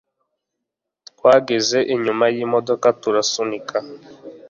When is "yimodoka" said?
2.35-2.87